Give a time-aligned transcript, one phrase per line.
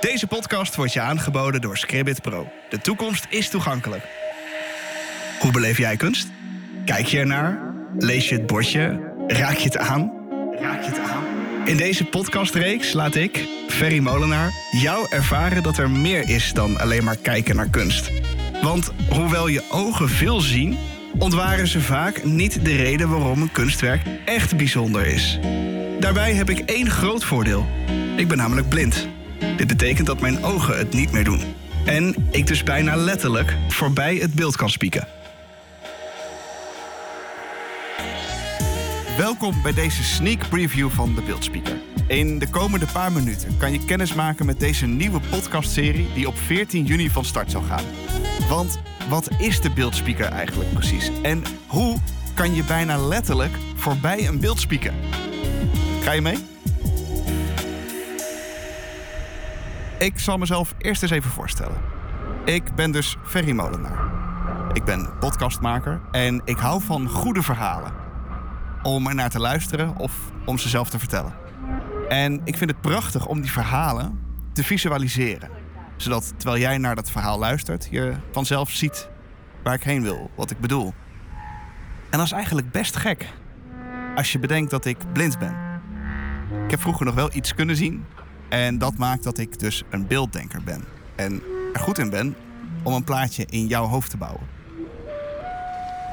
[0.00, 2.48] Deze podcast wordt je aangeboden door Scribbit Pro.
[2.68, 4.04] De toekomst is toegankelijk.
[5.40, 6.28] Hoe beleef jij kunst?
[6.84, 7.74] Kijk je ernaar?
[7.98, 9.12] Lees je het bordje?
[9.26, 10.12] Raak je het aan?
[10.60, 11.24] Raak je het aan?
[11.64, 17.04] In deze podcastreeks laat ik, Ferry Molenaar, jou ervaren dat er meer is dan alleen
[17.04, 18.10] maar kijken naar kunst.
[18.62, 20.78] Want hoewel je ogen veel zien,
[21.18, 25.38] ontwaren ze vaak niet de reden waarom een kunstwerk echt bijzonder is.
[26.00, 27.66] Daarbij heb ik één groot voordeel.
[28.16, 29.08] Ik ben namelijk blind.
[29.56, 31.40] Dit betekent dat mijn ogen het niet meer doen.
[31.84, 35.08] En ik dus bijna letterlijk voorbij het beeld kan spieken.
[39.16, 41.76] Welkom bij deze sneak preview van de Beeldspeaker.
[42.06, 46.38] In de komende paar minuten kan je kennis maken met deze nieuwe podcastserie die op
[46.38, 47.84] 14 juni van start zal gaan.
[48.48, 48.78] Want
[49.08, 51.10] wat is de Beeldspeaker eigenlijk precies?
[51.22, 51.98] En hoe
[52.34, 54.94] kan je bijna letterlijk voorbij een beeld spieken?
[56.02, 56.55] Ga je mee?
[59.98, 61.76] Ik zal mezelf eerst eens even voorstellen.
[62.44, 64.10] Ik ben dus Ferry Molenaar.
[64.72, 67.92] Ik ben podcastmaker en ik hou van goede verhalen.
[68.82, 70.12] Om er naar te luisteren of
[70.44, 71.34] om ze zelf te vertellen.
[72.08, 74.20] En ik vind het prachtig om die verhalen
[74.52, 75.50] te visualiseren.
[75.96, 79.08] Zodat terwijl jij naar dat verhaal luistert, je vanzelf ziet
[79.62, 80.94] waar ik heen wil, wat ik bedoel.
[82.10, 83.32] En dat is eigenlijk best gek.
[84.16, 85.56] Als je bedenkt dat ik blind ben.
[86.64, 88.04] Ik heb vroeger nog wel iets kunnen zien,
[88.48, 90.84] en dat maakt dat ik dus een beelddenker ben.
[91.16, 92.36] En er goed in ben
[92.82, 94.46] om een plaatje in jouw hoofd te bouwen.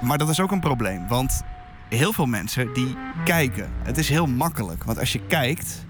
[0.00, 1.42] Maar dat is ook een probleem, want
[1.88, 3.70] heel veel mensen die kijken.
[3.82, 5.84] Het is heel makkelijk, want als je kijkt,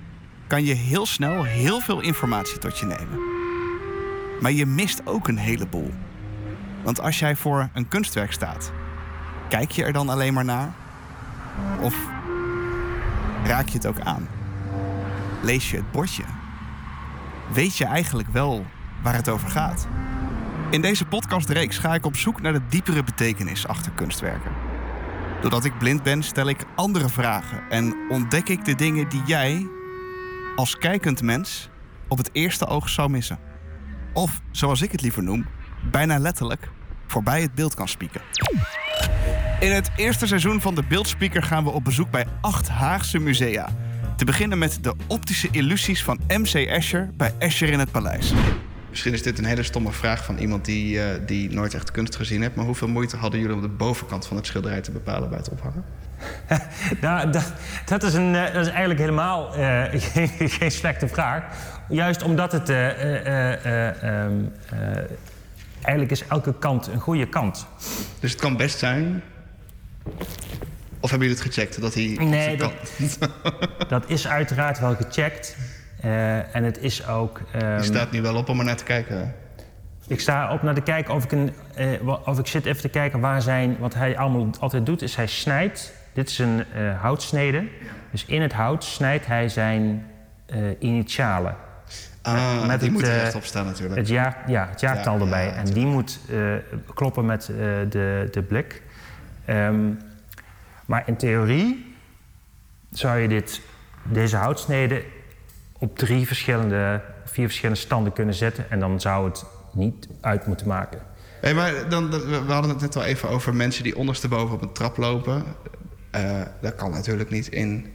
[0.46, 3.18] kan je heel snel heel veel informatie tot je nemen.
[4.41, 5.92] Maar je mist ook een heleboel.
[6.83, 8.72] Want als jij voor een kunstwerk staat,
[9.48, 10.72] kijk je er dan alleen maar naar?
[11.80, 11.94] Of
[13.44, 14.28] raak je het ook aan?
[15.42, 16.22] Lees je het bordje?
[17.52, 18.66] Weet je eigenlijk wel
[19.02, 19.88] waar het over gaat?
[20.70, 24.52] In deze podcastreeks ga ik op zoek naar de diepere betekenis achter kunstwerken.
[25.40, 29.67] Doordat ik blind ben, stel ik andere vragen en ontdek ik de dingen die jij,
[30.56, 31.68] als kijkend mens,
[32.08, 33.39] op het eerste oog zou missen.
[34.12, 35.46] Of, zoals ik het liever noem,
[35.90, 36.70] bijna letterlijk
[37.06, 38.20] voorbij het beeld kan spieken.
[39.61, 43.68] In het eerste seizoen van de Beeldspeaker gaan we op bezoek bij acht Haagse musea.
[44.20, 48.33] Te beginnen met de optische illusies van MC Escher bij Escher in het Paleis.
[48.91, 52.17] Misschien is dit een hele stomme vraag van iemand die, uh, die nooit echt kunst
[52.17, 52.55] gezien heeft.
[52.55, 55.48] Maar hoeveel moeite hadden jullie om de bovenkant van het schilderij te bepalen bij het
[55.48, 55.85] ophangen?
[57.01, 57.53] nou, dat,
[57.85, 59.85] dat, is een, dat is eigenlijk helemaal uh,
[60.39, 61.45] geen, slechte vraag.
[61.89, 62.69] Juist omdat het.
[62.69, 64.53] Uh, um,
[65.83, 67.67] eigenlijk is elke kant een goede kant.
[68.20, 69.23] Dus het kan best zijn
[71.00, 72.16] of hebben jullie het gecheckt dat hij.
[72.20, 72.72] Nee, dat,
[73.88, 75.56] dat, is uiteraard wel gecheckt.
[76.05, 77.40] Uh, en het is ook.
[77.62, 79.34] Um, je staat nu wel op om er naar te kijken.
[80.06, 82.88] Ik sta op naar te kijken of ik, een, uh, of ik zit even te
[82.88, 83.77] kijken waar zijn.
[83.78, 85.92] Wat hij allemaal altijd doet, is hij snijdt.
[86.12, 87.64] Dit is een uh, houtsnede.
[88.11, 90.06] Dus in het hout snijdt hij zijn
[90.78, 91.56] initialen.
[92.22, 93.96] Ah, met die het, moet er echt op staan natuurlijk.
[93.96, 95.46] Het, jaar, ja, het jaartal ja, erbij.
[95.46, 96.18] Ja, en die moet
[96.94, 97.46] kloppen met
[97.88, 98.82] de, de blik.
[99.48, 99.98] Um,
[100.90, 101.95] maar in theorie
[102.90, 103.61] zou je dit,
[104.02, 105.05] deze houtsnede
[105.78, 110.68] op drie verschillende, vier verschillende standen kunnen zetten en dan zou het niet uit moeten
[110.68, 111.00] maken.
[111.40, 114.73] Hey, maar dan, we hadden het net al even over mensen die ondersteboven op een
[114.73, 115.45] trap lopen.
[116.14, 117.86] Uh, dat kan natuurlijk niet in,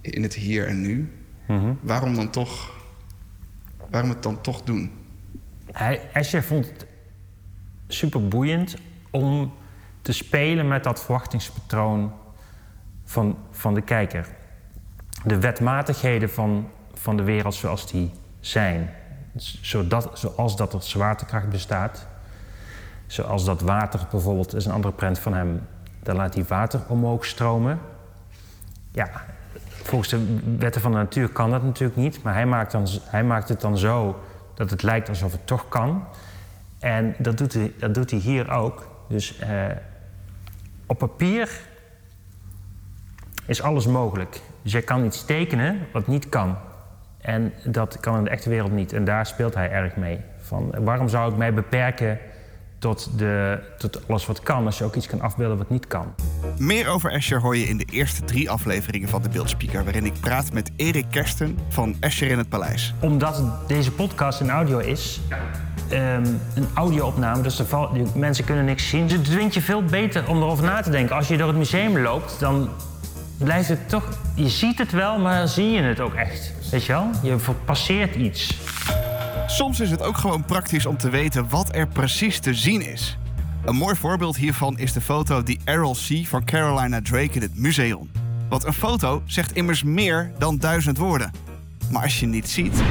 [0.00, 1.12] in het hier en nu.
[1.48, 2.70] Mm Waarom dan toch?
[3.90, 4.90] Waarom het dan toch doen?
[5.72, 6.86] Hij, Escher vond het
[7.88, 8.76] super boeiend
[9.10, 9.52] om
[10.02, 12.20] te spelen met dat verwachtingspatroon
[13.04, 14.26] van, van de kijker.
[15.24, 18.90] De wetmatigheden van, van de wereld zoals die zijn.
[19.36, 22.06] Zodat, zoals dat er zwaartekracht bestaat.
[23.06, 25.66] Zoals dat water bijvoorbeeld, is een andere prent van hem.
[26.02, 27.80] Dan laat hij water omhoog stromen.
[28.90, 29.10] Ja,
[29.82, 32.22] volgens de wetten van de natuur kan dat natuurlijk niet.
[32.22, 34.20] Maar hij maakt, dan, hij maakt het dan zo
[34.54, 36.04] dat het lijkt alsof het toch kan.
[36.78, 38.88] En dat doet hij, dat doet hij hier ook.
[39.08, 39.64] Dus eh,
[40.86, 41.60] op papier
[43.46, 44.40] is alles mogelijk.
[44.62, 46.56] Dus je kan iets tekenen wat niet kan.
[47.20, 48.92] En dat kan in de echte wereld niet.
[48.92, 50.20] En daar speelt hij erg mee.
[50.40, 52.18] Van, waarom zou ik mij beperken
[52.78, 54.66] tot, de, tot alles wat kan...
[54.66, 56.14] als je ook iets kan afbeelden wat niet kan?
[56.58, 59.84] Meer over Escher hoor je in de eerste drie afleveringen van de Beeldspeaker...
[59.84, 62.94] waarin ik praat met Erik Kersten van Escher in het Paleis.
[63.00, 65.20] Omdat deze podcast een audio is...
[65.92, 69.02] Um, een audio-opname, dus de mensen kunnen niks zien.
[69.02, 71.16] Dus het dwingt je veel beter om erover na te denken.
[71.16, 72.68] Als je door het museum loopt, dan
[73.42, 74.18] blijft het toch...
[74.34, 76.52] Je ziet het wel, maar zie je het ook echt.
[76.70, 77.10] Weet je wel?
[77.22, 78.58] Je passeert iets.
[79.46, 83.18] Soms is het ook gewoon praktisch om te weten wat er precies te zien is.
[83.64, 86.26] Een mooi voorbeeld hiervan is de foto die Errol C.
[86.26, 88.10] van Carolina Drake in het museum.
[88.48, 91.30] Want een foto zegt immers meer dan duizend woorden.
[91.90, 92.82] Maar als je niet ziet,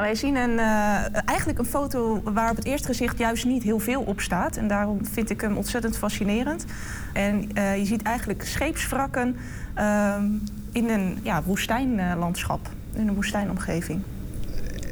[0.00, 3.78] wij zien een, eh, eigenlijk een foto waar op het eerste gezicht juist niet heel
[3.78, 4.56] veel op staat.
[4.56, 6.64] En daarom vind ik hem ontzettend fascinerend.
[7.12, 9.36] En eh, je ziet eigenlijk scheepswrakken
[9.74, 10.24] ehm,
[10.72, 14.02] in een ja, woestijnlandschap, in een woestijnomgeving.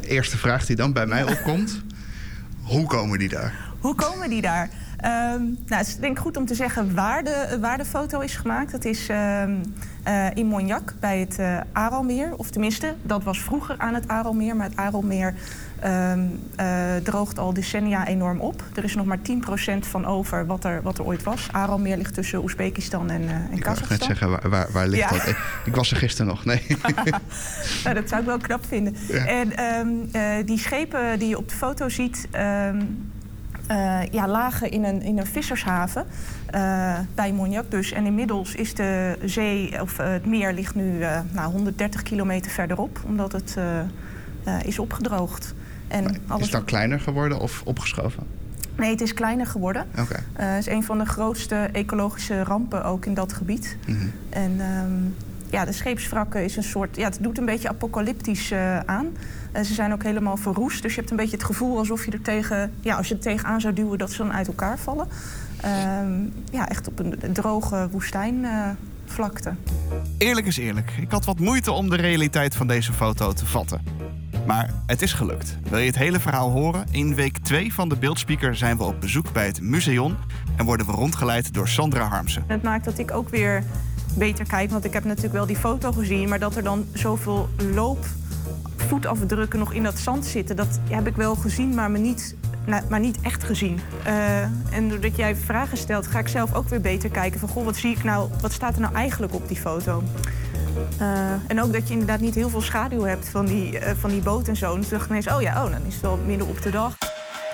[0.00, 1.82] eerste vraag die dan bij mij opkomt:
[2.62, 3.54] hoe komen die daar?
[3.80, 4.68] Hoe komen die daar?
[4.96, 8.20] Ehm, nou, het is denk ik goed om te zeggen waar de, waar de foto
[8.20, 8.72] is gemaakt.
[8.72, 9.54] Dat is ehm,
[10.08, 12.34] eh, in Monjac bij het eh Aralmeer.
[12.36, 14.56] Of tenminste, dat was vroeger aan het Aralmeer.
[14.56, 15.34] Maar het Aralmeer
[15.80, 16.20] ehm,
[16.56, 18.62] eh, droogt al decennia enorm op.
[18.74, 21.48] Er is nog maar 10% van over wat er, wat er ooit was.
[21.52, 24.06] Aralmeer ligt tussen Oezbekistan en, en Ik wou net Kazachstan.
[24.06, 25.24] zeggen, waar, waar, waar ligt Ja.
[25.24, 25.34] dat?
[25.64, 26.62] Ik was er gisteren nog, nee.
[27.84, 28.96] Nou, dat zou ik wel knap vinden.
[29.08, 29.24] Ja.
[29.26, 32.82] En ehm, eh, die schepen die je op de foto ziet, ehm,
[33.68, 36.06] eh, ja, lagen in een, in een vissershaven
[36.46, 37.92] eh, bij Monjac dus.
[37.92, 40.98] En inmiddels is de zee, of eh, het meer ligt nu
[41.32, 43.56] nou, 130 kilometer verderop, omdat het
[44.64, 45.54] is opgedroogd.
[45.88, 46.42] En Is alles...
[46.42, 48.22] het dan kleiner geworden of opgeschoven?
[48.78, 49.86] Nee, het is kleiner geworden.
[49.94, 53.76] Eh, Het is een van de grootste ecologische rampen ook in dat gebied.
[53.86, 53.96] Mhm.
[54.30, 54.92] En ehm,
[55.50, 56.96] ja, de scheepswrakken is een soort...
[56.96, 59.06] Ja, het doet een beetje apocalyptisch eh, aan.
[59.52, 60.82] Eh, ze zijn ook helemaal verroest.
[60.82, 62.72] Dus je hebt een beetje het gevoel alsof je er tegen...
[62.80, 65.08] Ja, als je er tegenaan zou duwen, dat ze dan uit elkaar vallen.
[65.60, 69.54] Ehm, ja, echt op een droge woestijnvlakte.
[70.18, 73.80] Eerlijk is eerlijk, ik had wat moeite om de realiteit van deze foto te vatten.
[74.46, 75.58] Maar het is gelukt.
[75.70, 76.86] Wil je het hele verhaal horen?
[76.90, 80.16] In week 2 van de Beeldspeaker zijn we op bezoek bij het museum
[80.56, 82.44] en worden we rondgeleid door Sandra Harmsen.
[82.46, 83.62] Het maakt dat ik ook weer
[84.18, 84.70] beter kijk.
[84.70, 86.28] Want ik heb natuurlijk wel die foto gezien.
[86.28, 90.56] Maar dat er dan zoveel loopvoetafdrukken nog in dat zand zitten...
[90.56, 92.36] dat heb ik wel gezien, maar, me niet,
[92.66, 93.80] nou, maar niet echt gezien.
[94.04, 97.40] Eh, en doordat jij vragen stelt, ga ik zelf ook weer beter kijken...
[97.40, 100.02] van, goh, wat zie ik nou, wat staat er nou eigenlijk op die foto?
[100.98, 104.10] Eh, en ook dat je inderdaad niet heel veel schaduw hebt van die, eh, van
[104.10, 104.74] die boot en zo.
[104.74, 106.70] En toen dacht ik ineens, oh ja, oh, dan is het wel midden op de
[106.70, 106.96] dag.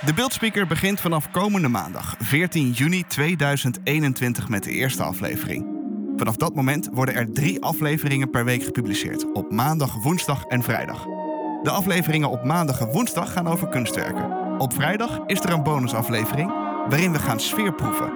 [0.05, 5.74] De Beeldspeaker begint vanaf komende maandag, 14 juni 2021, met de eerste aflevering.
[6.17, 11.05] Vanaf dat moment worden er drie afleveringen per week gepubliceerd, op maandag, woensdag en vrijdag.
[11.63, 14.59] De afleveringen op maandag en woensdag gaan over kunstwerken.
[14.59, 16.53] Op vrijdag is er een bonusaflevering
[16.89, 18.13] waarin we gaan sfeerproeven.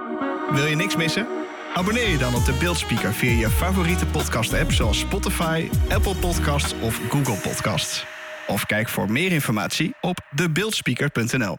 [0.51, 1.27] Wil je niks missen?
[1.73, 7.01] Abonneer je dan op de Beeldspeaker via je favoriete podcast-app zoals Spotify, Apple Podcasts of
[7.09, 8.05] Google Podcasts.
[8.47, 11.57] Of kijk voor meer informatie op debeeldspeaker.nl.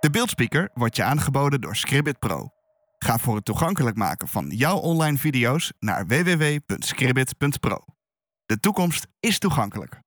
[0.00, 2.55] De Beeldspeaker wordt je aangeboden door Scribbit Pro.
[3.06, 7.84] Ga voor het toegankelijk maken van jouw online video's naar www.scribbit.pro.
[8.46, 10.00] De toekomst is toegankelijk.